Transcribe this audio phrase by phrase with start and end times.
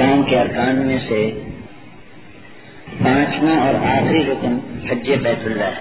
[0.00, 1.30] اسلام کے ارکان میں سے
[3.04, 4.58] پانچواں اور آخری رکن
[4.90, 5.80] حج بیت اللہ ہے۔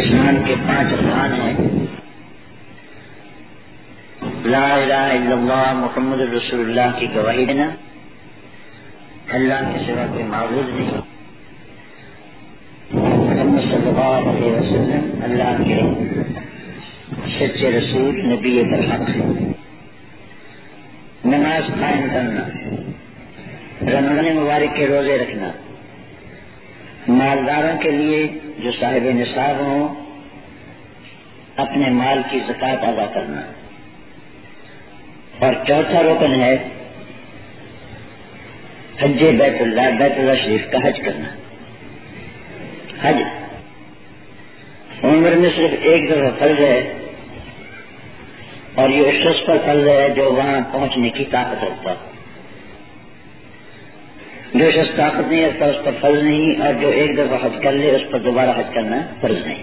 [0.00, 1.86] اسلام کے پانچ ارکان ہیں۔
[4.44, 7.70] لا الہ الا اللہ، محمد رسول اللہ کی گواہی دینا
[9.28, 10.90] اللہ کے سوا کوئی معبود نہیں۔
[12.92, 15.80] محمد صلی اللہ علیہ وسلم اللہ کے
[17.38, 19.55] سچے رسول، نبی برحق ہیں
[21.26, 22.48] نماز قائم کرنا،
[23.82, 25.50] رمضان مبارک کے روزے رکھنا۔
[27.08, 29.94] مالداروں کے لیے جو صاحب نصاب ہوں،
[31.56, 33.40] اپنے مال کی زکات ادا کرنا۔
[35.38, 36.68] اور چوتھا رکن ہے،
[39.00, 41.28] حج بیت اللہ بیت اللہ شریف کا حج کرنا۔
[43.02, 43.16] حج،
[45.02, 47.05] عمر میں صرف ایک دفعہ فرض ہے
[48.76, 51.94] اور یہ اس شخص پر فرض ہے جو وہاں پہنچنے کی طاقت رکھتا
[54.54, 57.72] جو شخص طاقت نہیں رکھتا اس پر فرض نہیں اور جو ایک دفعہ حج کر
[57.72, 59.62] لے اس پر دوبارہ حج کرنا فرض نہیں۔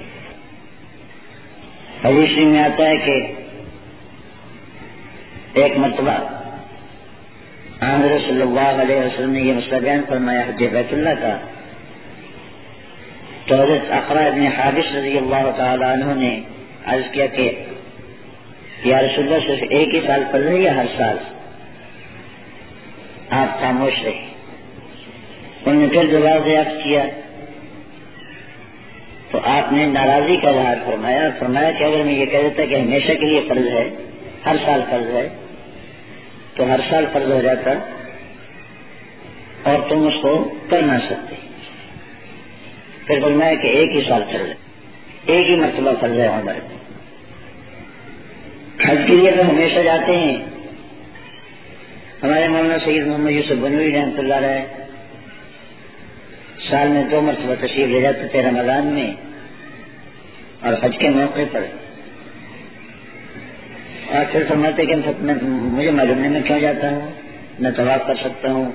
[2.06, 3.22] حویشی میں آتا ہے کہ
[5.54, 6.18] ایک مرتبہ
[8.28, 11.38] صلی اللہ علیہ وسلم نے یہ مسئلہ بیان فرمایا، حج بیت اللہ کا۔
[13.46, 16.42] تو حضرت اقرا ابن حابش رضی اللہ تعالیٰ عنہ نے
[16.86, 17.66] عرض کیا کہ
[18.84, 21.17] یا رسول اللہ صرف ایک ہی سال پڑھ رہے یا ہر سال؟
[23.30, 24.25] آپ خاموش رہے۔
[25.66, 27.03] انہوں نے پھر جواب دریافت کیا؟
[29.31, 32.75] تو آپ نے ناراضی کا اظہار فرمایا فرمایا کہ اگر میں یہ کہہ دیتا کہ
[32.75, 33.90] ہمیشہ کے لیے فرض ہے،
[34.45, 35.30] ہر سال فرض ہے،
[36.56, 37.72] تو ہر سال فرض ہو جاتا
[39.64, 41.36] اور تم اس کو کر نہ سکتے۔
[43.08, 44.56] پھر فرمایا کہ ایک ہی سال فرض ہے،
[45.25, 46.53] ایک ہی مرتبہ فرض ہے عمر
[48.88, 50.38] حج کے لیے تو ہمیشہ جاتے ہیں۔
[52.23, 54.66] ہمارے مولانا سید محمد یوسف بنوی رحمۃ اللہ رہے
[56.70, 59.14] سال میں دو مرتبہ تشریف لے جاتے تھے رمضان میں
[60.62, 61.59] اور حج کے موقع پر۔
[64.08, 64.96] اور پھر فرماتے کہ
[65.50, 67.12] مجھے معلوم نہیں میں کیوں جاتا ہوں۔
[67.59, 68.72] نہ طواف کر سکتا ہوں۔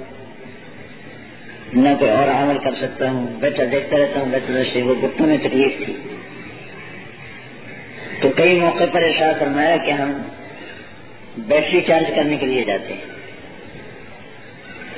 [1.73, 5.27] نہ کوئی اور عمل کر سکتا ہوں۔ بیٹھا دیکھتا رہتا ہوں۔ بیٹھا رشتے وہ گپتوں
[5.27, 5.97] میں تکلیف تھی۔
[8.21, 10.23] تو کئی موقع پر ایسا فرمایا کہ ہم
[11.39, 13.19] بیٹری چارج کرنے کے لیے جاتے ہیں۔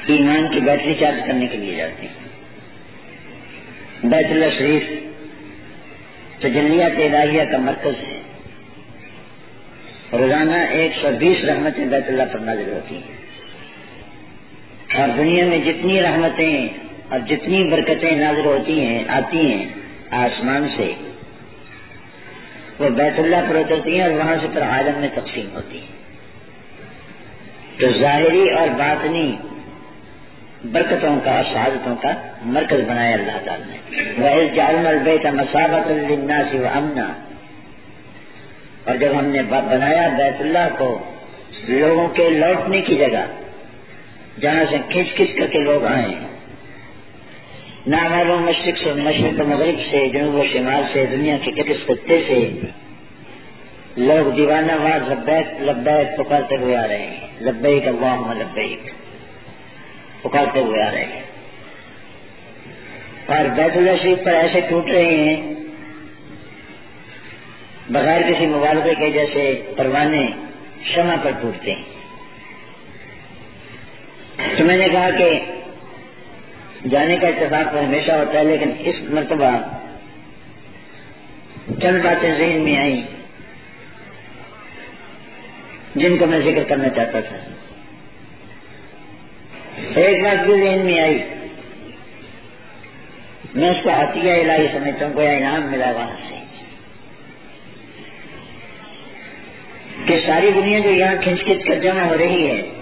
[0.06, 2.28] ایمان کی بیٹری چارج کرنے کے لیے جاتے ہیں۔
[4.04, 4.82] بیت اللہ شریف
[6.38, 8.20] تجلیات الہیہ کا مرکز ہے۔
[10.12, 13.20] روزانہ ایک سو بیس رحمتیں بیت اللہ پر نازل ہوتی ہیں۔
[15.00, 16.68] اور دنیا میں جتنی رحمتیں
[17.08, 19.66] اور جتنی برکتیں نازل ہوتی ہیں، آتی ہیں
[20.10, 21.09] آسمان سے۔
[22.80, 26.00] وہ بیت اللہ پر اترتی ہیں اور وہاں سے پھر عالم میں تقسیم ہوتی ہیں۔
[27.78, 29.36] تو ظاہری اور باطنی
[30.64, 32.08] برکتوں کا اور شہادتوں کا
[32.42, 37.12] مرکز بنایا اللہ تعالیٰ نے۔ وہ جارن البیت مسابت الناس و امنا
[38.84, 41.10] اور جب ہم نے بنایا بیت اللہ کو
[41.68, 43.24] لوگوں کے لوٹنے کی جگہ،
[44.40, 46.29] جہاں سے کھچ کھچ کر کے لوگ آئے
[47.86, 51.86] نہ معلوم مشرق سے، مشرق و مغرب سے، جنوب و شمال سے، دنیا کے کس
[51.86, 52.50] خطے سے
[53.96, 58.80] لوگ دیوانہ وار لبیک لبیک پکارتے ہوئے آ رہے ہیں۔ لبیک اللہ لبیک
[60.22, 61.22] پکارتے ہوئے آ رہے ہیں۔
[63.26, 65.54] اور بیت اللہ شریف پر ایسے ٹوٹ رہے ہیں،
[67.90, 70.26] بغیر کسی مبالغے کے جیسے پروانے
[70.84, 71.82] شمع پر ٹوٹتے ہیں۔
[74.58, 75.40] تو میں نے کہا کہ
[76.88, 79.56] جانے کا اتفاق تو ہمیشہ ہوتا ہے، لیکن اس مرتبہ
[81.80, 83.02] چند باتیں ذہن میں آئیں
[85.94, 87.36] جن کو میں ذکر کرنا چاہتا تھا۔
[90.00, 91.18] ایک بات بھی ذہن میں آئی۔
[93.54, 96.34] میں اس کو عطیہ الہی سمجھتا ہوں، کوئی انعام ملا وہاں سے۔
[100.06, 102.79] کہ ساری دنیا جو یہاں کھنچ کھنچ کر جمع ہو رہی ہے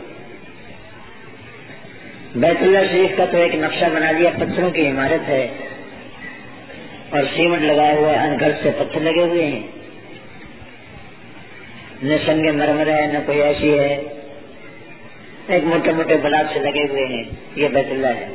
[2.37, 5.49] بیت اللہ شریف کا تو ایک نقشہ بنا دیا، پتھروں کی عمارت ہے۔
[7.11, 9.61] اور سیمنٹ لگایا ہوا ہے گھر سے پتھر لگے ہوئے ہیں۔
[12.03, 14.03] نہ سنگ مرمر ہے، نہ کوئی ایسی ہے۔
[15.49, 17.25] ایک موٹے موٹے بلاک سے لگے ہوئے ہیں۔
[17.57, 18.29] یہ بیت اللہ ہے۔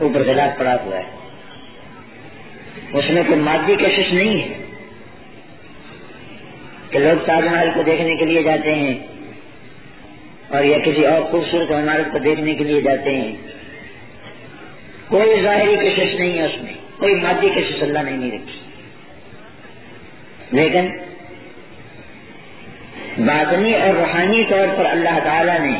[0.00, 1.02] اوپر گلاس پڑا ہوا ہے۔
[2.92, 4.64] اس میں کوئی مادی کشش نہیں ہے۔
[6.90, 8.98] کہ لوگ تاج محل کو دیکھنے کے لیے جاتے ہیں۔
[10.50, 13.36] اور یا کسی اور خوبصورت عمارت کو دیکھنے کے لیے جاتے ہیں۔
[15.08, 18.60] کوئی ظاہری کشش نہیں ہے اس میں، کوئی مادی کشش اللہ نے نہیں رکھی۔
[20.52, 20.90] لیکن
[23.26, 25.78] باطنی اور روحانی طور پر اللہ تعالی نے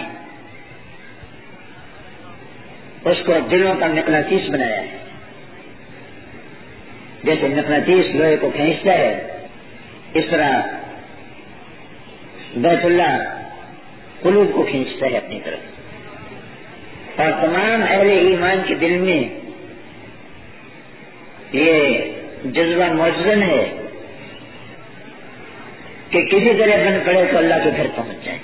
[3.04, 4.98] اس کو دلوں کا مقناطیس بنایا ہے۔
[7.24, 9.26] جیسے مقناطیس لوہے کو کھینچتا ہے،
[10.14, 10.60] اس طرح
[12.56, 13.39] بیت اللہ
[14.22, 15.58] قلوب کو کھینچتا ہے اپنی طرف۔
[17.20, 19.40] اور تمام اہل ایمان کے دل میں
[21.52, 21.98] یہ
[22.44, 23.86] جذبہ موجود ہے
[26.10, 28.38] کہ کسی طرح بن پڑے تو اللہ کے گھر پہنچ جائے۔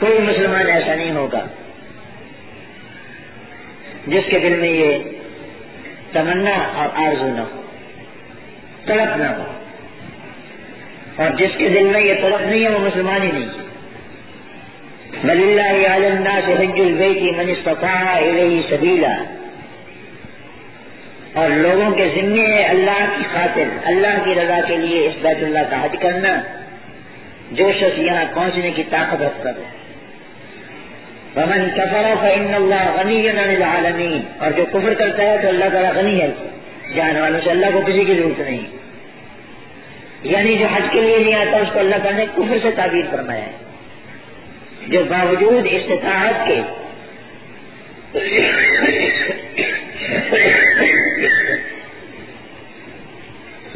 [0.00, 1.46] کوئی مسلمان ایسا نہیں ہوگا
[4.06, 4.98] جس کے دل میں یہ
[6.12, 7.62] تمنا اور آرزو نہ ہو،
[8.84, 9.60] تڑپ نہ ہو۔
[11.16, 13.65] اور جس کے دل میں یہ تڑپ نہیں ہے، وہ مسلمان ہی نہیں ہے۔
[15.24, 18.20] مل اللہ عالم سے حج البے کی منستفا
[18.70, 19.24] سبیلا.
[21.34, 25.36] اور لوگوں کے ذمے ہے اللہ کی خاطر، اللہ کی رضا کے لیے اس بیت
[25.44, 26.40] اللہ کا حج کرنا
[27.52, 29.76] جو شخص یہاں پہنچنے کی طاقت رکھتا ہے۔
[31.34, 36.20] کفروں کا ان اللہ غنی العالمین۔ اور جو کفر کرتا ہے تو اللہ تعالیٰ غنی
[36.20, 36.30] ہے۔
[36.96, 38.60] جان والوں سے اللہ کو کسی کی ضرورت نہیں۔
[40.22, 43.02] یعنی جو حج کے لیے نہیں آتا، اس کو اللہ تعالیٰ نے کفر سے تعبیر
[43.10, 43.50] فرمایا ہے۔
[44.88, 46.60] جو باوجود استطاعت کے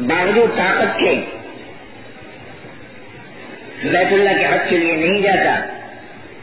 [0.07, 1.13] باوجود طاقت کے
[3.83, 5.53] بیت اللہ کے حج کے لیے نہیں جاتا،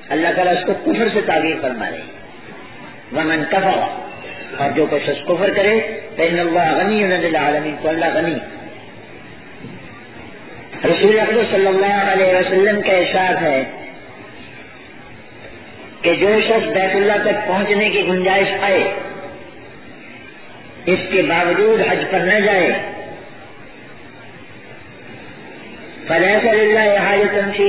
[0.08, 2.06] اللہ تعالیٰ اس کو کفر سے تعبیر فرما رہے
[3.12, 3.78] ومن کفر،
[4.58, 5.74] اور جو کچھ کفر کرے
[6.16, 7.02] بین اللہ غنی
[7.36, 8.38] عالمی تو اللہ غنی
[10.84, 13.62] رسول اکبر صلی اللہ علیہ وسلم کا احساس ہے
[16.02, 18.92] کہ جو شخص بیت اللہ تک پہنچنے کی گنجائش آئے
[20.86, 22.72] اس کے باوجود حج پر نہ جائے۔
[26.06, 27.60] فلیس اللہ حاجت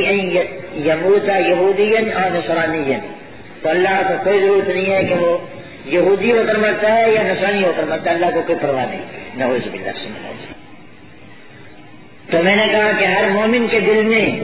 [0.73, 2.93] یموتا یہودین اور نسرانی
[3.61, 5.37] تو اللہ کو کوئی ضرورت نہیں ہے کہ وہ
[5.85, 8.85] یہودی ہو کر مرتا ہے یا نسانی ہو کر مرتا ہے۔ اللہ کو کوئی پرواہ
[8.89, 9.01] نہیں۔
[9.35, 9.57] نہ ہو
[12.31, 14.39] تو میں نے کہا کہ ہر مومن کے دل میں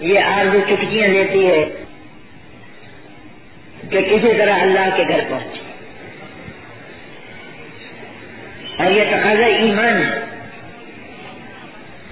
[0.00, 1.83] یہ آرزو چٹکیاں لیتی ہے۔
[3.94, 5.58] کہ کسی طرح اللہ کے گھر پہنچے
[8.82, 10.20] اور یہ تقاضا ایمان ہے۔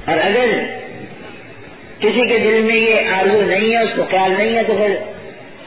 [0.05, 0.47] اور اگر
[2.01, 4.95] کسی کے دل میں یہ آلو نہیں ہے، اس کو خیال نہیں ہے، تو پھر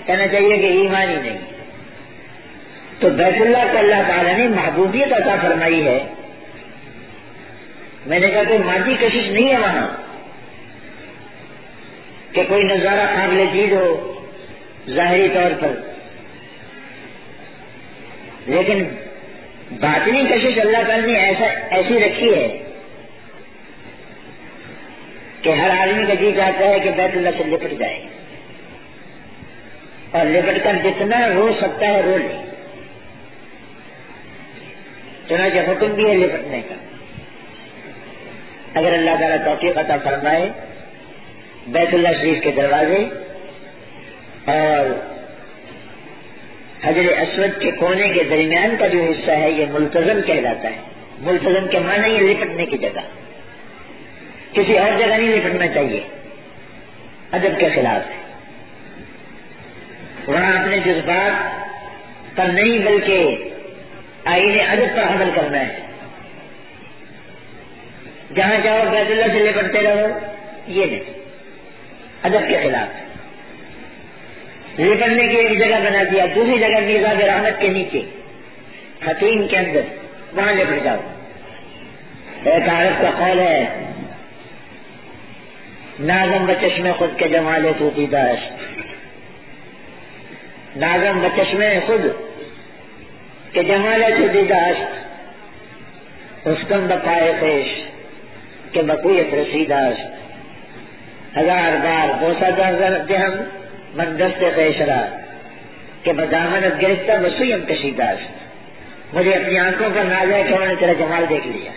[0.06, 1.38] کہنا چاہیے کہ ایمان ہی نہیں۔
[3.00, 6.14] تو بیت اللہ کو اللہ تعالیٰ نے محبوبیت عطا فرمائی ہے۔
[8.06, 9.88] میں نے کہا کوئی مادی کشش نہیں ہے وہاں۔
[12.32, 14.14] کہ کوئی نظارہ قابل چیز ہو
[14.90, 15.95] ظاہری طور پر۔
[18.48, 18.84] لیکن
[19.72, 21.46] باطنی کشش اللہ تعالیٰ نے ایسا
[21.76, 22.62] ایسی رکھی ہے
[25.42, 28.06] کہ ہر آدمی کا جی چاہتا ہے کہ بیت اللہ سے لپٹ جائے۔
[30.12, 32.52] اور لپٹ کر جتنا رو سکتا ہے رو لے۔
[35.30, 36.76] چنانچہ حکم بھی ہے لپٹنے کا۔
[38.80, 40.50] اگر اللہ تعالیٰ توفیق عطا فرمائے،
[41.68, 43.08] بیت اللہ شریف کے دروازے
[44.46, 45.15] اور
[46.86, 50.76] حضر اسود کے کونے کے درمیان کا جو حصہ ہے، یہ ملتظم کہلاتا ہے۔
[51.20, 53.00] ملتظم کے معنی یہ لپٹنے کی جگہ۔
[54.54, 56.04] کسی اور جگہ نہیں لپٹنا چاہیے۔
[57.32, 58.34] ادب کے خلاف ہے۔
[60.28, 61.66] وہاں اپنے جذبات
[62.36, 63.50] پر نہیں، بلکہ
[64.26, 65.76] آئین ادب پر حمل کرنا ہے۔
[68.36, 70.20] جہاں جاؤ بیت اللہ سے لپٹتے رہو،
[70.68, 71.04] یہ نہیں۔
[72.24, 73.05] ادب کے خلاف
[74.80, 78.02] لپٹنے کی ایک جگہ بنا دیا، دوسری جگہ میزا رحمت کے نیچے۔
[79.08, 79.82] حتیم کے اندر،
[80.34, 80.98] وہاں لپٹ جاؤ۔
[82.44, 83.66] ایک عورت کا قول ہے،
[86.00, 88.52] ناظم بچشم خود کے جمالے تو دیداش
[90.76, 92.02] ناظم بچشم خود
[93.54, 94.76] کے جمالے تو دیداش
[96.46, 96.88] اس کم
[97.40, 97.82] پیش
[98.72, 100.00] کے بقویت رسیداش
[101.38, 102.50] ہزار بار بوسا
[103.10, 103.65] دہم
[103.96, 105.06] من دست پیشرا
[106.04, 108.18] کہ بدامنت گرفتہ بسوئی کشیداش
[109.14, 111.72] مجھے اپنی آنکھوں پر ناز ہے کہ انہوں نے تیرا جمال دیکھ لیا۔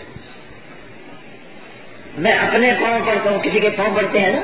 [2.17, 4.41] میں اپنے پاؤں پڑتا ہوں، کسی کے پاؤں پڑتے ہیں؟ نا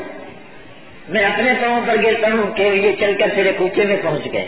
[1.09, 4.45] میں اپنے پاؤں پر گرتا ہوں کہ یہ چل کر تیرے کوچے میں پہنچ گئے۔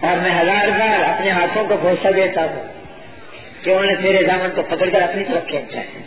[0.00, 2.72] اور میں ہزار بار اپنے ہاتھوں کو بھروسہ دیتا ہوں
[3.64, 6.02] کہ انہوں نے تیرے دامن کو پکڑ کر اپنی طرف کھینچا ہے۔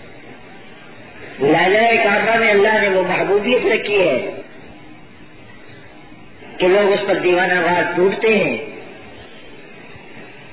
[1.40, 4.32] لالا کعبہ میں اللہ نے وہ محبوبیت رکھی ہے۔
[6.64, 8.58] کہ لوگ اس پر دیوانہ وار ٹوٹتے ہیں۔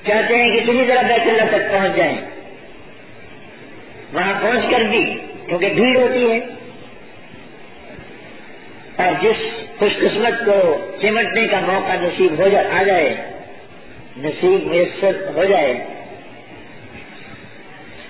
[0.07, 2.17] چاہتے ہیں کہ کسی طرح بیت اللہ تک پہنچ جائیں۔
[4.13, 6.39] وہاں پہنچ کر بھی کیونکہ بھیڑ ہوتی ہے۔
[8.95, 13.15] اور جس خوش قسمت کو چمٹنے کا موقع نصیب ہو جائے آ جائے،
[14.17, 15.71] نصیب میسر ہو جائے،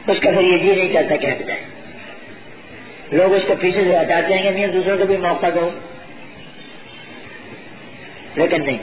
[0.08, 1.62] اس کا پھر یہ جی نہیں چاہتا کہ ہٹ جائے۔
[3.12, 5.70] لوگ اس کو پیچھے سے ہٹاتے ہیں کہ نہیں، دوسروں کو بھی موقع دو۔
[8.36, 8.78] لیکن نہیں.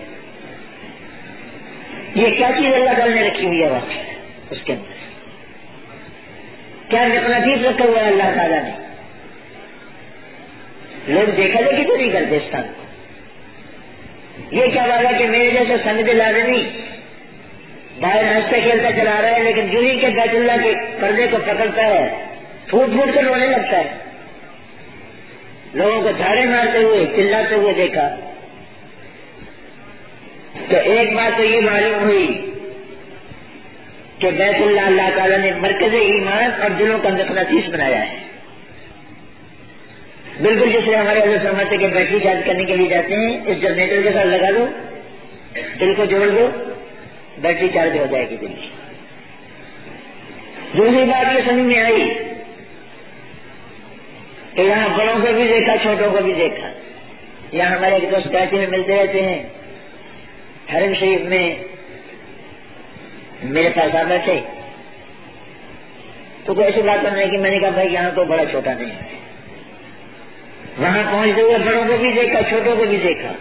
[2.14, 3.92] یہ کیا چیز اللہ تعالیٰ نے رکھی ہوئی ہے وقت
[4.50, 4.98] اس کے اندر.
[6.90, 8.70] کیا نقلاتیف رکھا ہوا ہے اللہ تعالیٰ نے؟
[11.06, 12.58] لوگ دیکھا دیکھی تو نہیں کرتے اس کو
[14.52, 16.68] یہ کیا بات ہے کہ میرے جیسے سمجھ لازمی
[18.00, 21.36] باہر ہنستا کھیلتا چلا رہا ہے لیکن جو ہی کے بیت اللہ کے پردے کو
[21.46, 22.24] پکڑتا ہے،
[22.66, 23.94] پھوٹ پھوٹ کر رونے لگتا ہے۔
[25.74, 28.27] لوگوں کو جھاڑے مارتے ہوئے، چلاتے ہوئے دیکھا۔
[30.68, 32.50] تو ایک بات تو یہ معلوم ہوئی
[34.18, 38.16] کہ بیت اللہ اللہ تعالیٰ نے مرکز ایمان اور دلوں کا نقناطیس بنایا ہے۔
[40.40, 43.60] بالکل جس طرح ہمارے حضرت سمجھتے کہ بیٹری چارج کرنے کے لیے جاتے ہیں، اس
[43.60, 44.66] جنریٹر کے ساتھ لگا دو
[45.80, 46.50] دل کو جوڑ دو،
[47.38, 48.68] بیٹری چارج ہو جائے گی دل کی۔
[50.76, 52.14] دوسری بات یہ سمجھ میں آئی
[54.54, 56.72] کہ یہاں بڑوں کو بھی دیکھا، چھوٹوں کو بھی دیکھا۔
[57.52, 59.42] یہاں ہمارے ایک دوست کراچی میں ملتے رہتے ہیں۔
[60.74, 61.54] حرم شریف میں
[63.42, 64.40] میرے پاس آ بیٹھے
[66.44, 68.90] تو کوئی ایسی بات نہیں کہ میں نے کہا بھائی یہاں تو بڑا چھوٹا نہیں
[68.90, 69.18] ہے۔
[70.78, 73.32] وہاں پہنچتے ہوئے بڑوں کو بھی دیکھا، چھوٹوں کو بھی دیکھا۔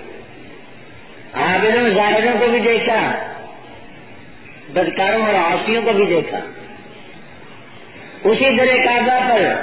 [1.33, 3.33] عابدوں ظاہروں کو بھی دیکھا۔
[4.69, 6.39] بدکاروں اور آسیوں کو بھی دیکھا۔
[8.23, 9.53] اسی طرح کعبہ پر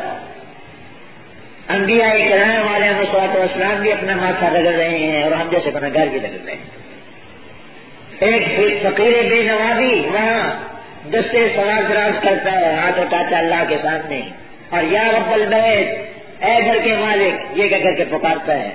[1.68, 5.88] انبیاء کرام والے مسوات اسلام بھی اپنا ماتھا رگڑ رہے ہیں اور ہم جیسے اپنا
[5.94, 6.83] گھر بھی رگڑ رہے ہیں۔
[8.24, 10.68] ایک فقیر بے نوابی وہاں
[11.10, 14.20] دستے سوال دراز کرتا ہے، ہاتھ اٹھاتا اللہ کے سامنے۔
[14.68, 15.98] اور یا رب البیت،
[16.44, 18.70] اے گھر کے مالک، یہ کہہ کر کے پکارتا ہے۔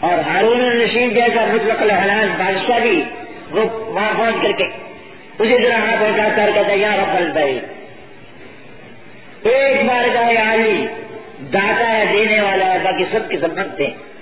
[0.00, 3.04] اور ہارون الرشید جیسا مطلق الحلال بادشاہ بھی،
[3.50, 4.64] وہ وہاں پہنچ کر کے
[5.38, 7.64] اسی طرح ہاتھ اٹھا کر کہتا ہے، یا رب البیت۔
[9.46, 10.86] ایک بار کا عالی
[11.52, 14.13] داتا ہے، دینے والا ہے، باقی سب کے سب منگتے ہیں۔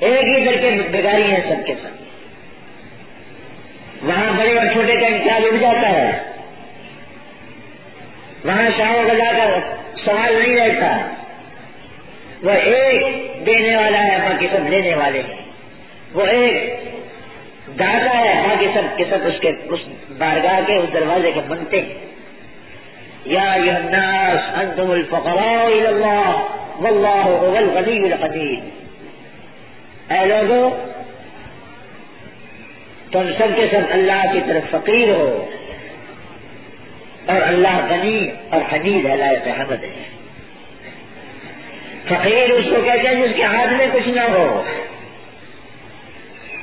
[0.00, 1.88] ایک ہی در کے بگاری ہیں سب کے سب۔
[4.02, 6.22] وہاں بڑے اور چھوٹے کا امتیاز اٹھ جاتا ہے۔
[8.44, 9.50] وہاں شاہوں کا جا کر
[10.04, 10.96] سوال نہیں رہتا۔
[12.42, 13.02] وہ ایک
[13.46, 15.36] دینے والا ہے، باقی سب لینے والے ہیں۔
[16.12, 16.80] وہ ایک
[17.78, 19.80] داتا ہے، باقی سب کے سب اس کے، اس
[20.18, 21.94] بارگاہ کے، اس دروازے کے بنتے ہیں۔
[23.24, 26.40] یا الناس، انتم الفقراء الى الله
[26.80, 28.89] والله هو الغني الحميد
[30.10, 30.86] اے لوگو
[33.12, 35.50] تم سب کے سب اللہ کی طرف فقیر ہو
[37.26, 40.02] اور اللہ غنی اور حمید ہے، لائق حمد ہے۔
[42.04, 44.62] فقیر اس کو کہتے ہیں جس کے ہاتھ میں کچھ نہ ہو۔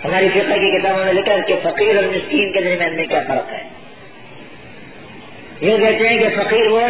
[0.03, 3.51] ہماری فقہ کی کتابوں میں لکھا کہ فقیر اور مسکین کے درمیان میں کیا فرق
[3.51, 3.63] ہے۔
[5.61, 6.81] یہ کہتے ہیں کہ فقیر وہ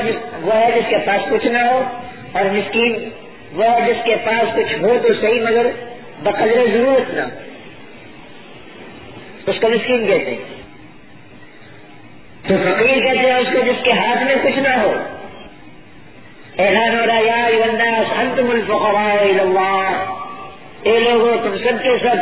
[0.41, 1.83] وہ ہے جس کے پاس کچھ نہ ہو
[2.31, 3.09] اور مسکین
[3.53, 5.67] وہ جس کے پاس کچھ ہو تو صحیح مگر
[6.23, 7.21] بقدر ضرورت نہ
[9.47, 10.55] اس کو مسکین کہتے ہیں.
[12.47, 14.93] تو فقیر کہتے ہیں اس کو جس کے ہاتھ میں کچھ نہ ہو.
[16.59, 20.13] اعلان ہو رہا یا الناس انتم الفقراء الى اللہ.
[20.81, 22.17] اے لوگوں تم سب کے سب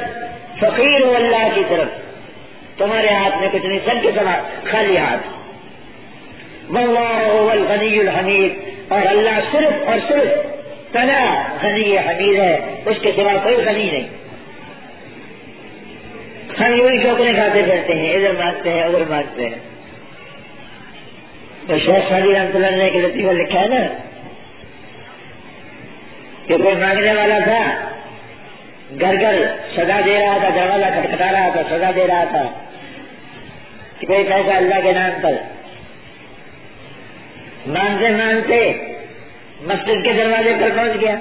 [0.60, 1.88] فقیر ہو اللہ کی طرف.
[2.78, 4.26] تمہارے ہاتھ میں کچھ نہیں، سب کے سب
[4.72, 5.28] خالی ہاتھ.
[6.72, 8.54] واللہ هو الغنی الحمید.
[8.92, 10.55] اور اللہ صرف اور صرف
[10.96, 14.08] تنا غنی حمید ہے، اس کے سوا کوئی غنی نہیں۔
[16.60, 19.60] ہم یوں چوکنے کھاتے پھرتے ہیں، ادھر مانگتے ہیں، ادھر مانگتے ہیں۔
[21.68, 23.88] تو شیخ شادی رحمت اللہ نے ایک لطیفہ لکھا ہے نا،
[26.48, 27.62] کہ کوئی مانگنے والا تھا،
[29.00, 29.36] گھر گھر
[29.76, 32.44] سزا دے رہا تھا، دروازہ کھٹکھٹا رہا تھا، سزا دے رہا تھا،
[34.00, 35.34] کہ کوئی پیسہ اللہ کے نام پر۔
[37.68, 38.74] مانگتے مانگتے
[39.62, 41.16] مسجد کے دروازے پر پہنچ گیا۔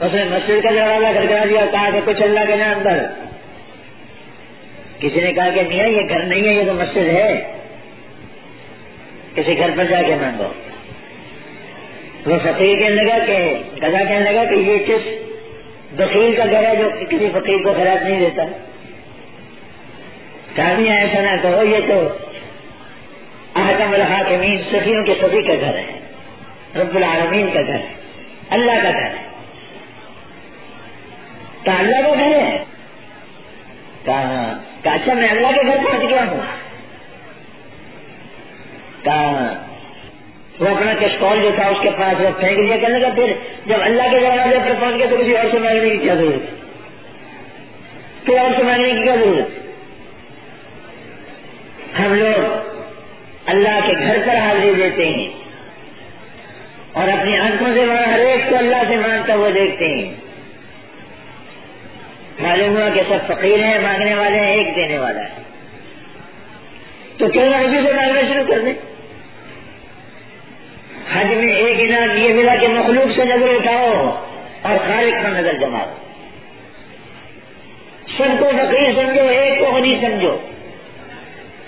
[0.00, 3.06] اس نے مسجد کا دروازہ کھڑکا دیا کہا کہ کچھ اللہ کے نام پر۔
[5.00, 7.56] کسی نے کہا کہ میاں، یہ گھر نہیں ہے، یہ تو مسجد ہے۔
[9.34, 10.52] کسی گھر پر جا کے مانگو۔
[12.26, 15.08] وہ فقیر کہنے لگا کہ گدا کہنے لگا کہ یہ کس
[15.92, 18.42] بکیل کا گھر ہے جو کسی فقیر کو خراب نہیں دیتا۔
[20.56, 22.08] کہانی ایسا نہ کہو، یہ تو
[23.54, 25.91] احکم الحاکمین سفیوں کے سبھی کا گھر ہے۔
[26.76, 27.94] رب العالمین کا گھر ہے،
[28.50, 29.28] اللہ کا گھر ہے۔
[31.64, 32.64] کہا اللہ کا گھر ہے؟
[34.04, 36.40] کہا ہاں۔ اچھا میں اللہ کے گھر پہنچ گیا ہوں۔
[39.02, 39.72] کہا ہاں۔
[40.60, 43.32] وہ اپنا کسٹال جو تھا اس کے پاس وہ پھینک دیا کہنے لگا پھر
[43.66, 46.50] جب اللہ کے دروازے پر پہنچ گئے تو کسی اور سے مانگنے کی کیا ضرورت
[48.26, 49.62] پھر اور سے مانگنے کی کیا ضرورت
[51.98, 52.68] ہم لوگ
[53.46, 54.51] اللہ کے گھر پر حاضری دیتے ہیں
[57.02, 60.12] اور اپنی آنکھوں سے وہاں ہر ایک کو اللہ سے مانگتا ہوا دیکھتے ہیں۔
[62.38, 65.28] معلوم ہوا کہ سب فقیر ہیں، مانگنے والے ہیں، ایک دینے والا ہے۔
[67.18, 68.72] تو کیوں نہ ابھی سے مانگنا شروع کر دیں؟
[71.12, 74.20] حج میں ایک انعام یہ ملا کہ مخلوق سے نظر اٹھاؤ
[74.62, 75.86] اور خالق کا نظر جماؤ۔
[78.18, 80.36] سب کو فقیر سمجھو، ایک کو غنی سمجھو۔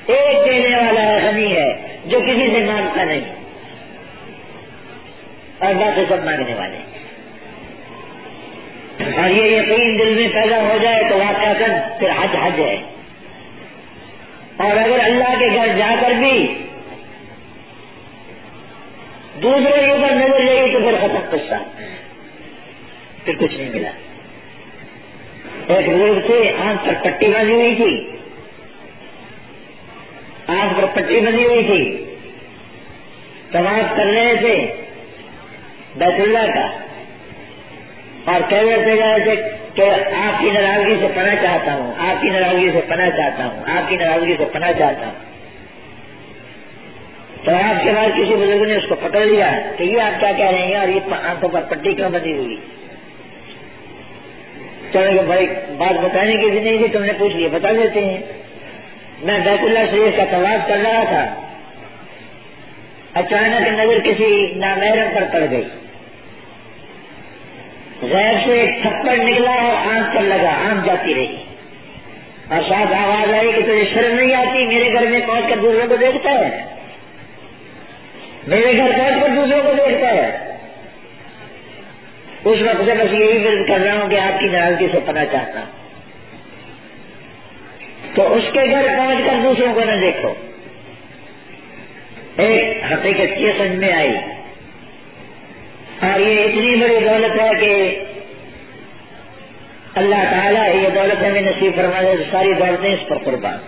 [0.06, 3.33] ایک دینے والا غنی ہے جو کسی سے مانگتا نہیں۔
[5.64, 6.76] اور باقی سب مانگنے والے۔
[9.16, 11.68] اور یہ یقین دل میں پیدا ہو جائے تو واقع کر
[11.98, 12.82] پھر حج حج ہے۔
[14.56, 16.54] اور اگر اللہ کے گھر جا کر بھی
[19.42, 21.54] دوسرے کے اوپر نظر لگی تو پھر ختم قصہ۔
[23.24, 23.90] پھر کچھ نہیں ملا۔
[25.74, 28.10] ایک لوگ تھے آنکھ پر پٹی بندی ہوئی تھی۔
[30.46, 32.14] آنکھ پر پٹی بندی ہوئی تھی۔
[33.52, 34.83] تماش کر رہے تھے
[35.96, 36.70] بیت اللہ کا
[38.32, 39.36] اور کہہ رہے تھے
[39.74, 39.82] کہ
[40.14, 43.90] آپ کی ناراضگی سے پناہ چاہتا ہوں، آپ کی ناراضگی سے پناہ چاہتا ہوں، آپ
[43.90, 45.34] کی ناراضگی سے پناہ چاہتا ہوں۔
[47.44, 50.32] تو آپ کے بعد کسی بزرگ نے اس کو پکڑ لیا کہ یہ آپ کیا
[50.32, 52.56] کہہ رہے ہیں؟ اور یہ آنکھوں پر پٹی کیوں بندی ہوئی؟
[54.92, 55.46] چلو بھائی،
[55.76, 58.22] بات بتانے کی بھی نہیں تھی، تم نے پوچھ لیا بتا دیتے ہیں۔
[59.22, 61.34] میں بیت اللہ شریف کا تلاش کر رہا تھا۔
[63.14, 65.64] اچانک نظر کسی نامحرم پر پڑ گئی۔
[68.02, 71.36] غیر سے ایک تھپڑ نکلا اور آنکھ پر لگا، آنکھ جاتی رہی۔
[72.48, 75.88] اور ساتھ آواز آئی کہ تجھے شرم نہیں آتی؟ میرے گھر میں پہنچ کر دوسروں
[75.88, 76.64] کو دیکھتا ہے؟
[78.46, 80.38] میرے گھر پہنچ کر دوسروں کو دیکھتا ہے؟
[82.44, 85.24] اس وقت سے بس یہی ورد کر رہا ہوں کہ آپ کی ناراضگی سے پتا
[85.26, 85.72] چاہتا ہوں۔
[88.14, 90.34] تو اس کے گھر پہنچ کر دوسروں کو نہ دیکھو۔
[92.36, 94.10] ایک حقیقت یہ سمجھ میں آئی
[96.00, 98.04] اور یہ اتنی بڑی دولت ہے کہ
[99.94, 103.58] اللہ تعالیٰ یہ دولت ہمیں نصیب فرما دے ساری دولتیں اس پر قربان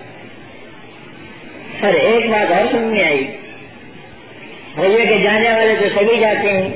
[1.81, 3.27] سر، ایک بات اور سمجھ میں آئی۔
[4.77, 6.69] وہ یہ کہ جانے والے تو سبھی جاتے ہیں،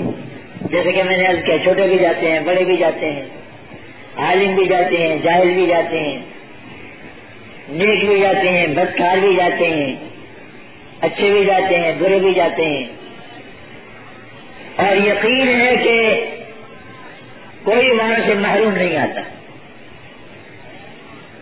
[0.70, 3.22] جیسے کہ میں نے کیا، چھوٹے بھی جاتے ہیں، بڑے بھی جاتے ہیں،
[4.16, 6.18] عالم بھی جاتے ہیں، جاہل بھی جاتے ہیں،
[7.68, 9.96] نیک بھی جاتے ہیں، بدکار بھی جاتے ہیں،
[11.00, 12.99] اچھے بھی جاتے ہیں، برے بھی جاتے ہیں۔
[14.80, 16.24] اور یقین ہے کہ
[17.62, 19.20] کوئی وہاں سے محروم نہیں آتا۔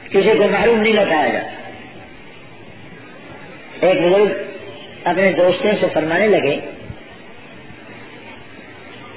[0.08, 1.48] کسی کو محروم نہیں لوٹایا جاتا۔
[3.86, 4.42] ایک بزرگ
[5.04, 6.56] اپنے دوستوں سے فرمانے لگے،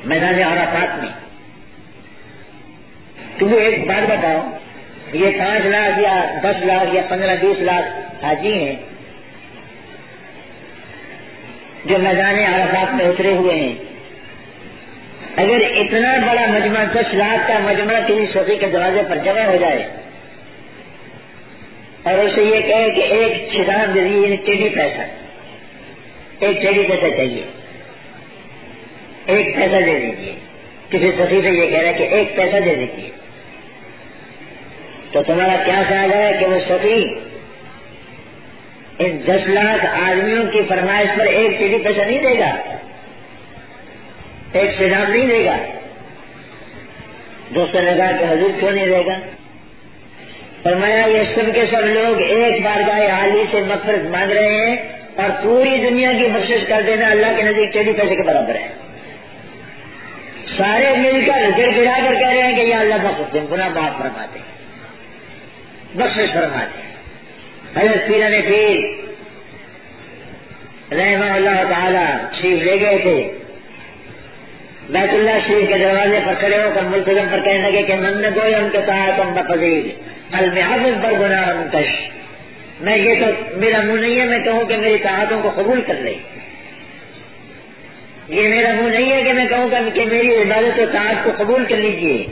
[0.05, 1.12] میدان عرفات میں
[3.38, 4.57] کیونکہ ایک بات بتاؤ
[5.13, 8.75] یہ پانچ لاکھ یا دس لاکھ یا پندرہ بیس لاکھ حاجی ہیں
[11.86, 13.90] جو میدان عرفات میں اترے ہوئے ہیں۔
[15.41, 19.58] اگر اتنا بڑا مجمع دس لاکھ کا مجمع کسی سوفی کے دروازے پر جمع ہو
[19.60, 19.88] جائے
[22.04, 25.01] اور اسے یہ کہے کہ ایک چھان دے دیجیے یعنی ٹیڈی پیسہ۔
[26.39, 27.43] ایک ٹیڈی پیسہ چاہیے۔
[29.25, 30.36] ایک پیسہ دے دیجیے۔
[30.89, 33.10] کسی سفی سے یہ کہہ رہا ہے کہ ایک پیسہ دے دیجیے۔
[35.12, 37.04] تو تمہارا کیا خیال ہے کہ وہ سفی
[38.99, 42.70] ان دس لاکھ آدمیوں کی فرمائش پر ایک ٹیڈی پیسہ نہیں دے گا؟
[44.53, 45.57] ایک سجاب نہیں دے گا۔
[47.55, 49.19] دوستوں نے کہا کہ حضور کیوں نہیں دے گا؟
[50.63, 54.75] فرمایا، یہ سب کے سب لوگ ایک بار گائے حالی سے مفرت مانگ رہے ہیں
[55.15, 58.67] اور پوری دنیا کی بخش کر دینا اللہ کے نزدیک ٹیڈی پیسے کے برابر ہے
[60.57, 63.69] سارے مل کر گڑ گڑا کر کہہ رہے ہیں کہ یہ اللہ بخش دیں گنا
[63.69, 64.45] معاف فرماتے ہیں
[65.95, 66.91] بخش فرماتے ہیں
[67.77, 68.79] حضرت پیر نے پھر
[70.95, 72.05] رحمہ اللہ تعالی
[72.41, 73.40] شریف لے گئے تھے۔
[74.91, 78.23] بیت اللہ شریف کے دروازے پر کھڑے ہو کر ملتظم پر کہنے لگے کہ من
[78.36, 79.84] گوئے ان کے ساتھ ہم بقیر
[80.32, 82.10] المحافظ پر گناہ منتش۔
[82.82, 85.93] میں یہ تو، میرا منہ نہیں ہے، میں کہوں کہ میری طاعتوں کو قبول کر
[85.93, 86.13] لے۔
[88.30, 91.65] یہ میرا منہ نہیں ہے کہ میں کہوں کہ میری عبادت و طاعت کو قبول
[91.65, 92.25] کر لیجیے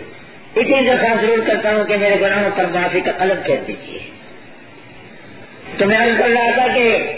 [0.56, 4.00] اتنی درخواست ضرور کرتا ہوں کہ میرے گناہوں پر معافی کا قلم کہہ دیجیے
[5.78, 7.13] تو میں عرض کر رہا تھا کہ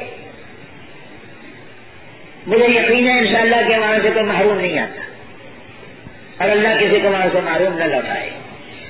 [2.47, 5.10] مجھے یقین ہے انشاءاللہ کہ وہاں سے کوئی محروم نہیں آتا۔
[6.41, 8.29] اور اللہ کسی کو وہاں سے معروم نہ لوٹائے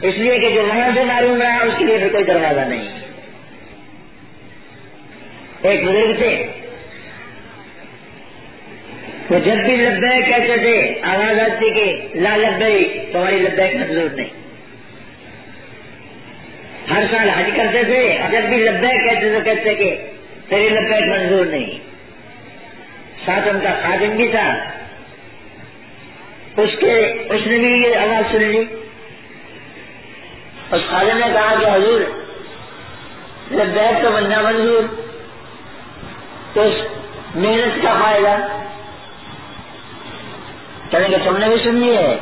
[0.01, 3.01] اس لیے کہ جو وہاں سے معروم رہا، اس کے لیے کوئی دروازہ نہیں۔
[5.61, 6.47] ایک بزرگ تھے۔
[9.27, 14.29] تو جب بھی لبیک کہتے تھے، آواز آتی کہ لا لبئی تمہاری لبیک منظور نہیں۔
[16.91, 19.95] ہر سال حج کرتے تھے، جب بھی لبیک کہتے تھے، کہتے کہ
[20.49, 21.71] تیری لبیک منظور نہیں۔
[23.25, 24.69] ساتھ ان کا خادم بھی تھا۔
[26.57, 28.65] اس کے اس نے بھی یہ آواز سن لی۔
[30.71, 32.01] اس خادم نے کہا کہ حضور،
[33.51, 34.95] لبیک تو بننا منظور
[36.53, 36.73] تو اس
[37.35, 38.47] محنت کا فائدہ۔
[40.91, 42.19] کہیں گے تم نے بھی سن لی ہے؟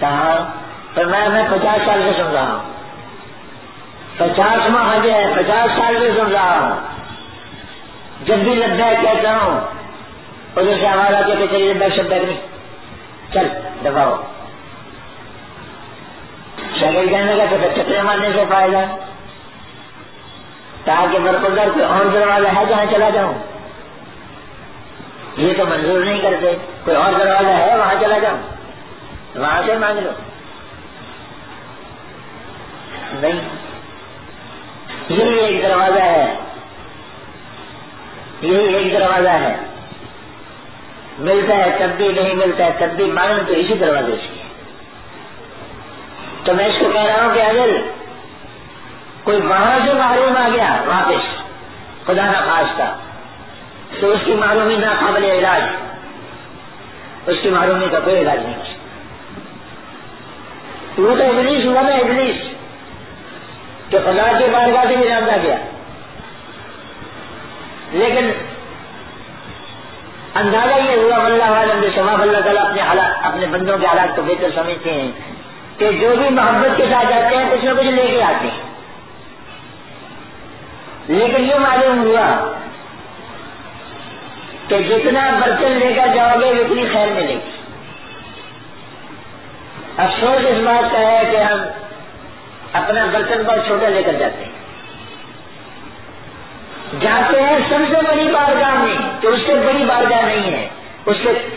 [0.00, 0.52] کہا
[0.94, 2.72] تو میں میں پچاس سال سے سن رہا ہوں۔
[4.16, 6.80] پچاس ماہ حج ہے، پچاس سال سے سن رہا ہوں۔
[8.26, 9.60] جب بھی لبیک کہتا ہوں
[10.56, 12.40] ادھر سے آواز آتی ہے کہ چلیے لبیک شب نہیں۔
[13.34, 13.48] چل،
[13.84, 14.16] دباؤ۔
[16.80, 18.78] شکل کہنے کا تو چکرے مارنے سے فائدہ
[20.84, 23.34] تاکہ برقدر کوئی اور دروازہ ہے جہاں چلا جاؤں۔
[25.36, 28.38] یہ تو منظور نہیں کرتے، کوئی اور دروازہ ہے وہاں چلا جاؤں۔
[29.36, 30.10] وہاں سے مانگ لو۔
[33.12, 33.40] نہیں،
[35.08, 36.34] یہی ایک دروازہ ہے۔
[38.40, 39.56] یہی ایک دروازہ ہے۔
[41.18, 44.42] ملتا ہے تب بھی نہیں ملتا ہے، تب بھی مانگ تو اسی دروازے سے۔
[46.44, 47.68] تو میں اس کو کہہ رہا ہوں کہ اگر
[49.22, 51.42] کوئی وہاں سے معلوم آ گیا واپس،
[52.06, 52.80] خدا نہ خاص
[54.00, 55.62] تو اس کی معلومی نہ قابل علاج،
[57.26, 58.62] اس کی معلومی کا کوئی علاج نہیں۔
[60.98, 62.36] وہ تو ابلیس ہوا نا، ابلیس،
[63.90, 65.56] کہ خدا کے بارگاہ سے بھی جانتا گیا۔
[67.90, 68.30] لیکن
[70.34, 74.22] اندازہ یہ ہوا اللہ عالم شماف اللہ تعالیٰ اپنے حالات اپنے بندوں کے حالات کو
[74.22, 75.12] بہتر سمجھتے ہیں
[75.78, 78.72] کہ جو بھی محبت کے ساتھ جاتے ہیں کچھ نہ کچھ لے کے آتے ہیں۔
[81.08, 82.52] لیکن یہ معلوم ہوا
[84.68, 87.50] کہ جتنا برتن لے کر جاؤ گے، اتنی خیر ملے گی۔
[89.96, 91.60] افسوس اس بات کا ہے کہ ہم
[92.72, 94.51] اپنا برتن بہت چھوٹا لے کر جاتے ہیں۔
[97.00, 100.68] جاتے ہیں سب سے بڑی بارگاہ میں تو اس سے بڑی بارگاہ نہیں ہے،
[101.06, 101.48] اس سے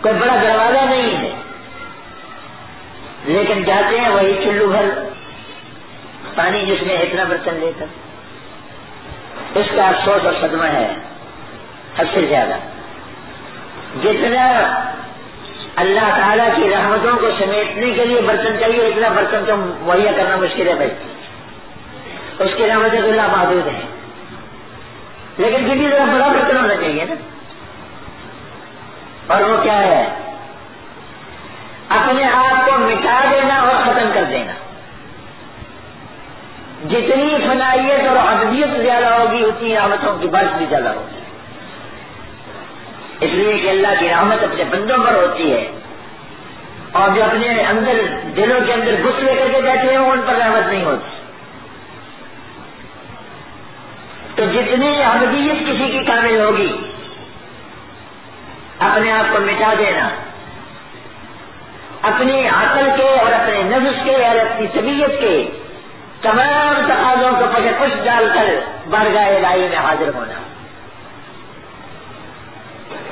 [0.00, 1.30] کوئی بڑا دروازہ نہیں ہے۔
[3.24, 4.84] لیکن جاتے ہیں وہی چلو بھر
[6.34, 7.86] پانی جس میں اتنا برتن لے کر
[9.54, 10.94] اس کا افسوس اور صدمہ ہے،
[11.98, 12.54] حد سے زیادہ۔
[14.02, 14.46] جتنا
[15.76, 20.36] اللہ تعالیٰ کی رحمتوں کو سمیٹنے کے لیے برتن چاہیے، اتنا برتن تو مہیا کرنا
[20.36, 20.90] مشکل ہے بھائی۔
[22.38, 23.80] اس کی رحمت اللہ محدود ہے۔
[25.38, 27.14] لیکن کسی طرح بڑا برتن ہونا چاہیے نا۔
[29.34, 30.08] اور وہ کیا ہے؟
[31.88, 34.52] اپنے آپ کو مٹا دینا اور ختم کر دینا۔
[36.88, 41.20] جتنی فنائیت اور ادبیت زیادہ ہوگی، اتنی رحمتوں کی برف بھی زیادہ ہوگی۔
[43.20, 45.70] اس لیے کہ اللہ کی رحمت اپنے بندوں پر ہوتی ہے۔
[46.92, 48.00] اور جو اپنے اندر
[48.36, 51.17] دلوں کے اندر گس لے کر کے بیٹھے ہیں ان پر رحمت نہیں ہوتی۔
[54.38, 56.72] تو جتنی ابدیت کسی کی کامل ہوگی،
[58.78, 60.08] اپنے آپ کو مٹا دینا۔
[62.02, 65.50] اپنی عقل کے اور اپنے نفس کے اور اپنی طبیعت کے
[66.22, 68.44] تمام تقاضوں کو پچھے کچھ ڈال کر
[68.88, 70.40] برگاہ لائی میں حاضر ہونا۔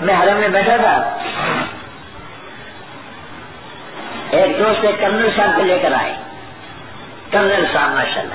[0.01, 1.17] میں حرم میں بیٹھا تھا۔
[4.31, 6.17] ایک دوست ایک کرنل صاحب کو لے کر آئے۔
[7.31, 8.35] کرنل صاحب ماشاء اللہ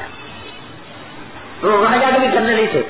[1.63, 2.10] وہ وہاں جا
[2.55, 2.81] کے بھی تھے۔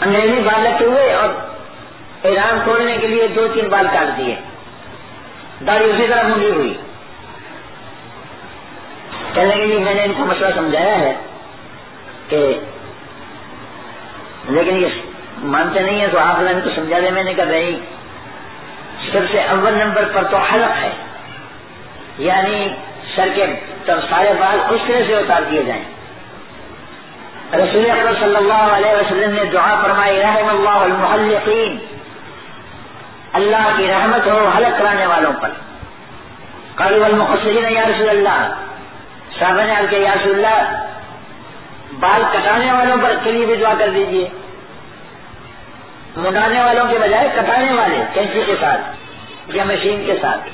[0.00, 1.28] انگریزی بال رکھے ہوئے اور
[2.22, 4.34] ایران کھولنے کے لیے دو تین بال کاٹ دیے۔
[5.66, 6.74] داڑھی اسی طرح مونگی ہوئی۔
[9.34, 11.14] کہنے کے لیے میں نے ان کو مسئلہ سمجھایا ہے
[12.28, 12.60] کہ
[14.48, 14.88] لیکن یہ
[15.38, 17.72] مانتے نہیں ہیں تو آپ نے ان کو سمجھا دیں میں نے کہا نہیں۔
[19.12, 20.90] سب سے اول نمبر پر تو حلق ہے۔
[22.18, 22.68] یعنی
[23.16, 23.46] سر کے
[23.86, 25.84] سارے بال اس طرح سے اتار دیے جائیں۔
[27.52, 31.78] رسول اکبر صلی اللہ علیہ وسلم نے دعا فرمائی، رحم اللہ المحلقین۔
[33.32, 35.48] اللہ کی رحمت ہو حلق کرانے والوں پر۔
[36.74, 38.54] قریب المخصرین یا رسول اللہ۔
[39.38, 40.86] صاحب نے کے یا رسول اللہ،
[42.00, 44.28] بال کٹانے والوں پر کے لیے بھی دعا کر دیجیے
[46.16, 48.80] منڈانے والوں کے بجائے کٹانے والے کینسی کے ساتھ،
[49.48, 50.48] یا مشین کے ساتھ۔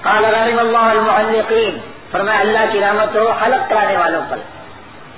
[0.00, 1.78] قال رحم اللہ المحلقین،
[2.10, 4.36] فرمایا، اللہ کی رحمت ہو حلق کرانے والوں پر۔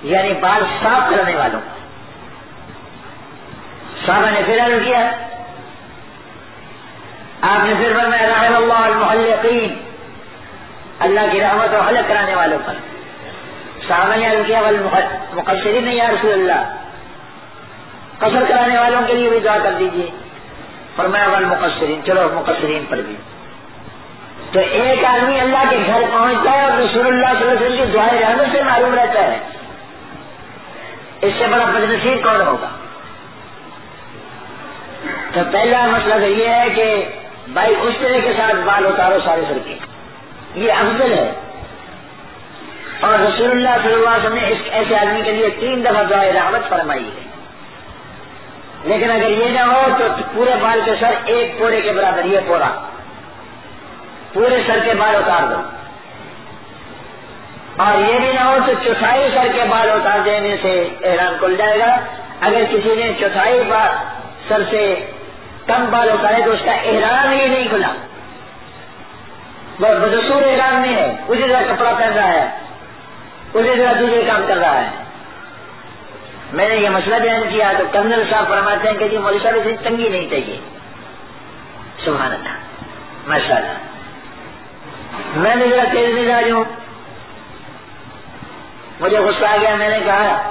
[0.02, 1.78] یعنی بال صاف کرنے والوں پر
[4.06, 5.10] صاحب نے پھر عرض کیا،
[7.40, 9.74] آپ نے پھر فرمایا رحم اللہ المحلقین
[10.98, 12.74] اللہ کی رحمت و حلق کرانے والوں پر۔
[13.88, 14.60] صاحب نے عرض کیا
[15.32, 16.76] مقصرین یا رسول اللہ،
[18.18, 20.10] قصر کرانے والوں کے لیے بھی دعا کر دیجیے
[20.96, 23.16] فرمایا وال مقصرین چلو مقصرین پر بھی۔
[24.52, 27.86] تو ایک آدمی اللہ کے گھر پہنچتا ہے اور رسول اللہ صلی اللہ علیہ وسلم
[27.86, 29.38] کی دعائیں رحمت سے معلوم رہتا ہے۔
[31.20, 32.68] اس سے بڑا بدنصیب کون ہوگا؟
[35.34, 37.04] تو پہلا مسئلہ تو یہ ہے کہ
[37.48, 39.78] بھائی اس طرح کے ساتھ بال اتارو سارے سر کے۔
[40.54, 41.32] یہ افضل ہے۔
[43.00, 46.04] اور رسول اللہ صلی اللہ علیہ وسلم نے اس ایسے آدمی کے لیے تین دفعہ
[46.04, 47.24] دعائیں رحمت فرمائی ہے۔
[48.84, 50.04] لیکن اگر یہ نہ ہو تو
[50.34, 52.88] پورے بال کے سر ایک پورے کے برابر یہ پورا۔
[54.32, 55.77] پورے سر کے بال اتار دو۔
[57.78, 61.56] اور یہ بھی نہ ہو تو چوتھائی سر کے بال اتار دینے سے احرام کھل
[61.56, 61.98] جائے گا۔
[62.40, 63.88] اگر کسی نے چوتھائی بال
[64.48, 65.06] سر سے
[65.66, 67.88] کم بال اتارے تو اس کا احرام ہی نہیں کھلا۔
[69.80, 72.48] بدسور احرام نہیں ہے۔ اسی طرح کپڑا پہن رہا ہے۔
[73.54, 74.88] اسی طرح دوسرے کام کر رہا ہے۔
[76.52, 79.54] میں نے یہ مسئلہ بیان کیا تو کرنل صاحب فرماتے ہیں کہ جی مولوی صاحب
[79.56, 80.60] اتنی تنگی نہیں چاہیے۔
[82.04, 82.48] سبحان اللہ۔
[83.26, 83.78] ماشاء اللہ
[85.36, 86.64] میں نے ذرا تیز میں جا رہی ہوں
[89.00, 90.50] مجھے غصہ آ گیا، میں نے کہا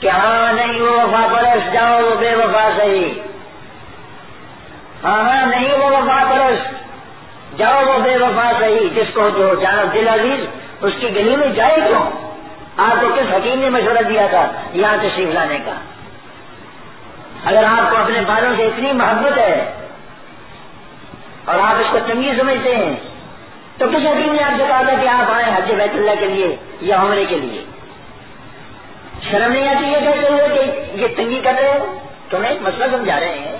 [0.00, 3.08] کہ ہاں نہیں، وہ وفا پرس جاؤ، وہ بے وفا صحیح۔
[5.04, 6.74] ہاں ہاں نہیں، وہ وفا پرس
[7.58, 10.46] جاؤ، وہ بے وفا صحیح۔ جس کو جو جانا دل عزیز،
[10.80, 12.10] اس کی گلی میں جائے کیوں؟
[12.76, 15.72] آپ کو کس حکیم نے مشورہ دیا تھا یہاں تشریف لانے کا؟
[17.44, 19.72] اگر آپ کو اپنے بالوں سے اتنی محبت ہے
[21.44, 22.94] اور آپ اس کو چنگی سمجھتے ہیں،
[23.78, 26.26] تو کس حکیم نے آپ سے کہا تھا کہ آپ آئے حج بیت اللہ کے
[26.26, 27.64] لیے یا عمرے کے لیے؟
[29.30, 31.98] شرم نہیں آتی یہ کہتے ہوئے کہ یہ تنگی کر رہے ہو؟
[32.30, 33.56] تمہیں مسئلہ سمجھا رہے ہیں۔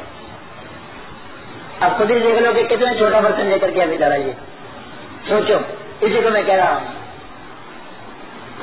[1.81, 4.33] اب خود ہی دیکھ لو کہ کتنا چھوٹا برتن لے کر کے ابھی ڈالا یہ۔
[5.29, 5.55] سوچو،
[6.01, 6.87] اسی کو میں کہہ رہا ہوں۔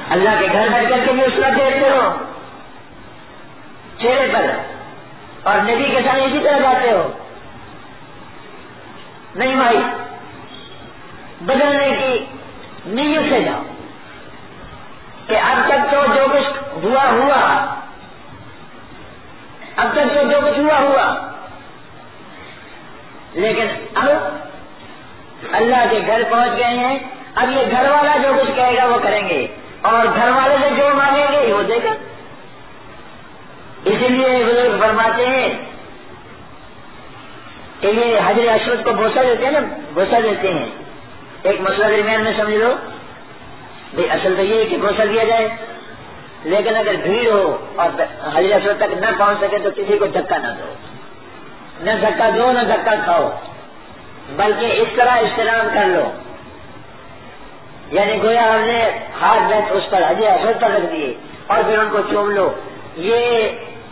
[0.09, 2.13] اللہ کے گھر بیٹھ کر کے بھی اس وقت دیکھتے ہو۔
[3.97, 4.45] چہرے پر۔
[5.43, 7.11] اور نبی کے ساتھ اسی طرح جاتے ہو۔
[9.35, 9.77] نہیں بھائی
[11.41, 12.25] بدلنے کی،
[12.85, 13.61] نیت سے جاؤ۔
[15.27, 17.75] کہ اب تک تو جو کچھ ہوا ہوا۔
[19.75, 21.31] اب تک تو جو کچھ ہوا ہوا۔
[23.33, 24.09] لیکن اب
[25.51, 26.99] اللہ کے گھر پہنچ گئے ہیں۔
[27.35, 29.47] اب یہ گھر والا جو کچھ کہے گا وہ کریں گے۔
[29.81, 31.89] اور گھر والے سے جو مانگیں گے وہ دے گا۔
[33.85, 35.53] اسی لیے بزرگ فرماتے ہیں
[37.79, 39.59] کہ یہ حضر اشرت کو بوسا دیتے ہیں نا؟
[39.93, 40.65] بوسا دیتے ہیں۔
[41.43, 42.75] ایک مسئلہ درمیان میں سمجھ لو۔
[43.97, 45.47] بھائی اصل تو یہ کہ گوسا دیا جائے۔
[46.43, 47.89] لیکن اگر بھیڑ ہو اور
[48.33, 50.73] حضر اشرت تک نہ پہنچ سکے تو کسی کو دھکا نہ دو۔
[51.79, 53.29] نہ دھکا دو، نہ دھکا کھاؤ۔
[54.35, 56.11] بلکہ اس طرح استعمال کر لو۔
[57.91, 58.89] یعنی گویا ہم نے
[59.21, 61.13] ہاتھ بیٹھ اس پر حجی اثر پر رکھ دیے
[61.47, 62.53] اور پھر ان کو چوم لو۔
[62.95, 63.49] یہ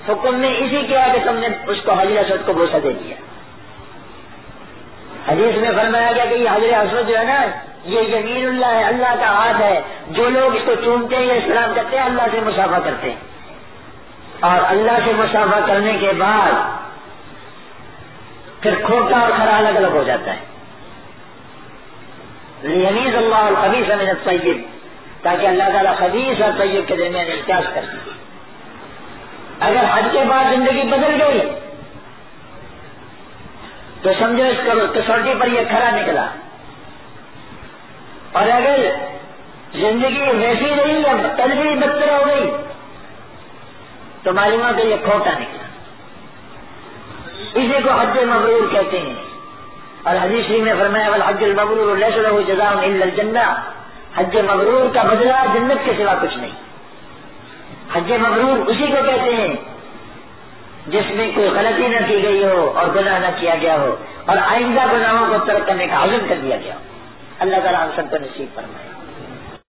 [0.09, 3.15] حکم نے اسی کیا کہ تم نے اس کو حجر اسود کو بوسا دے دیا۔
[5.31, 7.45] حدیث میں فرمایا گیا کہ یہ حضر اسود جو ہے نا
[7.85, 11.33] یہ یمین اللہ ہے، اللہ کا ہاتھ ہے۔ جو لوگ اس کو چومتے ہیں یا
[11.33, 13.17] اسلام کرتے ہیں، اللہ سے مسافہ کرتے ہیں۔
[14.39, 16.51] اور اللہ سے مسافہ کرنے کے بعد
[18.61, 20.39] پھر کھوٹا اور کھڑا الگ الگ ہو جاتا ہے۔
[22.61, 24.61] لیمیز اللہ الخبیث من الطیب،
[25.21, 28.11] تاکہ اللہ تعالیٰ خبیص اور طیب کے درمیان احتیاط کر دے
[29.59, 31.39] اگر حج کے بعد زندگی بدل گئی،
[34.01, 34.57] تو سمجھو اس
[34.93, 36.25] کسوٹی پر یہ کھڑا نکلا۔
[38.35, 38.89] اور اگر
[39.73, 42.49] زندگی ویسی رہی یا تلوی بدتر ہو گئی،
[44.23, 45.63] تو معلوم ہو کہ یہ کھوٹا نکلا۔
[47.53, 49.13] اسی کو حج مبرور کہتے ہیں۔
[50.03, 53.61] اور حدیث میں فرمایا حج المبرور له جزاء الا الجنہ۔
[54.15, 56.51] حج مبرور کا بدلہ جنت کے سوا کچھ نہیں۔
[57.93, 59.53] حج مبرور اسی کو کہتے ہیں
[60.87, 63.95] جس میں کوئی غلطی نہ کی گئی ہو اور گناہ نہ کیا گیا ہو
[64.25, 66.79] اور آئندہ گناہوں کو ترک کرنے کا عزم کر دیا گیا ہو۔
[67.39, 68.94] اللہ تعالیٰ ہم سب کو نصیب فرمائے۔